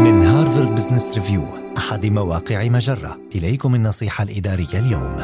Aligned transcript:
من 0.00 0.22
هارفارد 0.22 0.74
بزنس 0.74 1.14
ريفيو 1.14 1.42
أحد 1.78 2.06
مواقع 2.06 2.68
مجرة. 2.68 3.18
إليكم 3.34 3.74
النصيحة 3.74 4.24
الإدارية 4.24 4.78
اليوم. 4.78 5.16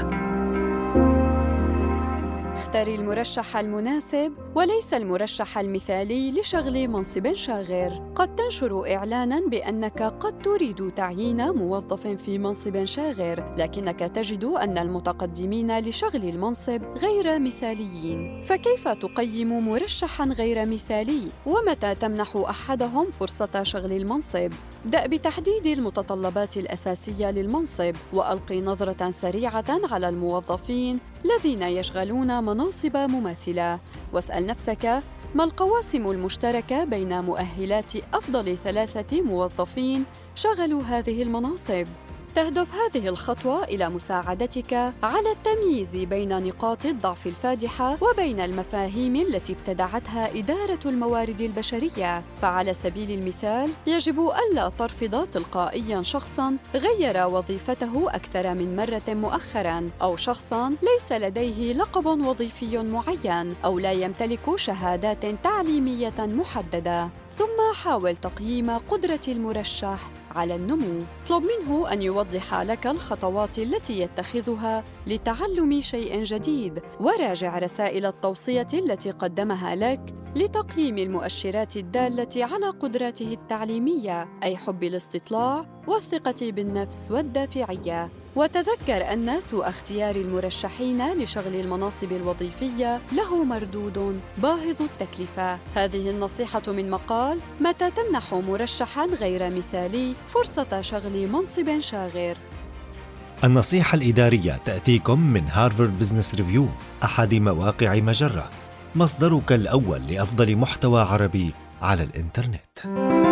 اختر 2.54 2.86
المرشح 2.86 3.56
المناسب 3.56 4.32
وليس 4.56 4.94
المرشح 4.94 5.58
المثالي 5.58 6.32
لشغل 6.32 6.88
منصب 6.88 7.34
شاغر. 7.34 8.12
قد 8.14 8.36
تنشر 8.36 8.94
إعلانا 8.94 9.40
بأنك 9.48 10.02
قد 10.02 10.42
تريد 10.42 10.92
تعيين 10.96 11.50
موظف 11.50 12.06
في 12.06 12.38
منصب 12.38 12.84
شاغر 12.84 13.54
لكنك 13.58 13.98
تجد 13.98 14.44
أن 14.44 14.78
المتقدمين 14.78 15.78
لشغل 15.78 16.28
المنصب 16.28 16.82
غير 16.82 17.38
مثاليين. 17.38 18.44
فكيف 18.44 18.88
تقيم 18.88 19.68
مرشحا 19.68 20.24
غير 20.24 20.66
مثالي؟ 20.66 21.28
ومتى 21.46 21.94
تمنح 21.94 22.36
أحدهم 22.36 23.06
فرصة 23.20 23.62
شغل 23.62 23.92
المنصب؟ 23.92 24.52
ابدأ 24.84 25.06
بتحديد 25.06 25.66
المتطلبات 25.66 26.56
الأساسية 26.56 27.30
للمنصب 27.30 27.94
وألق 28.12 28.52
نظرة 28.52 29.10
سريعة 29.10 29.80
على 29.90 30.08
الموظفين 30.08 30.98
الذين 31.24 31.62
يشغلون 31.62 32.44
مناصب 32.44 32.96
مماثلة. 32.96 33.78
واسأل 34.12 34.46
نفسك 34.46 35.02
ما 35.34 35.44
القواسم 35.44 36.10
المشتركة 36.10 36.84
بين 36.84 37.24
مؤهلات 37.24 37.96
أفضل 38.14 38.58
ثلاثة 38.58 39.22
موظفين 39.22 40.04
شغلوا 40.34 40.82
هذه 40.82 41.22
المناصب؟ 41.22 41.86
تهدف 42.36 42.74
هذه 42.74 43.08
الخطوة 43.08 43.64
إلى 43.64 43.88
مساعدتك 43.88 44.74
على 45.02 45.32
التمييز 45.32 45.96
بين 45.96 46.42
نقاط 46.42 46.86
الضعف 46.86 47.26
الفادحة 47.26 47.98
وبين 48.00 48.40
المفاهيم 48.40 49.16
التي 49.16 49.52
ابتدعتها 49.52 50.38
إدارة 50.38 50.78
الموارد 50.86 51.40
البشرية، 51.40 52.22
فعلى 52.42 52.74
سبيل 52.74 53.10
المثال 53.10 53.70
يجب 53.86 54.20
ألا 54.20 54.68
ترفض 54.78 55.26
تلقائياً 55.26 56.02
شخصاً 56.02 56.56
غير 56.74 57.26
وظيفته 57.26 58.06
أكثر 58.08 58.54
من 58.54 58.76
مرة 58.76 59.14
مؤخراً، 59.14 59.90
أو 60.02 60.16
شخصاً 60.16 60.68
ليس 60.68 61.12
لديه 61.12 61.72
لقب 61.72 62.06
وظيفي 62.06 62.78
معين، 62.78 63.54
أو 63.64 63.78
لا 63.78 63.92
يمتلك 63.92 64.56
شهادات 64.56 65.26
تعليمية 65.44 66.14
محددة. 66.18 67.08
ثم 67.36 67.74
حاول 67.74 68.16
تقييم 68.16 68.70
قدرة 68.70 69.20
المرشح 69.28 70.10
على 70.36 70.54
النمو. 70.54 71.04
اطلب 71.24 71.42
منه 71.42 71.92
أن 71.92 72.02
يوضح 72.02 72.54
لك 72.54 72.86
الخطوات 72.86 73.58
التي 73.58 74.00
يتخذها 74.00 74.84
لتعلم 75.06 75.82
شيء 75.82 76.22
جديد 76.22 76.82
وراجع 77.00 77.58
رسائل 77.58 78.06
التوصية 78.06 78.66
التي 78.74 79.10
قدمها 79.10 79.74
لك 79.74 80.14
لتقييم 80.36 80.98
المؤشرات 80.98 81.76
الدالة 81.76 82.44
على 82.44 82.66
قدراته 82.66 83.32
التعليمية 83.32 84.28
أي 84.42 84.56
حب 84.56 84.82
الاستطلاع 84.82 85.66
والثقة 85.86 86.50
بالنفس 86.52 87.10
والدافعية. 87.10 88.08
وتذكر 88.36 89.12
أن 89.12 89.40
سوء 89.40 89.68
أختيار 89.68 90.16
المرشحين 90.16 91.12
لشغل 91.12 91.54
المناصب 91.54 92.12
الوظيفية 92.12 93.00
له 93.12 93.44
مردود 93.44 94.20
باهظ 94.38 94.82
التكلفة. 94.82 95.58
هذه 95.74 96.10
النصيحة 96.10 96.62
من 96.68 96.90
مقال: 96.90 97.38
متى 97.60 97.90
تمنح 97.90 98.34
مرشحا 98.34 99.06
غير 99.06 99.50
مثالي 99.50 100.14
فرصة 100.28 100.80
شغل 100.80 101.28
منصب 101.28 101.80
شاغر؟ 101.80 102.36
النصيحة 103.44 103.96
الإدارية 103.96 104.60
تأتيكم 104.64 105.20
من 105.20 105.42
Harvard 105.48 105.98
Business 105.98 106.34
Review 106.34 106.68
أحد 107.04 107.34
مواقع 107.34 107.94
مجرة، 107.94 108.50
مصدرك 108.94 109.52
الأول 109.52 110.06
لأفضل 110.06 110.56
محتوى 110.56 111.00
عربي 111.00 111.54
على 111.82 112.02
الإنترنت. 112.02 113.25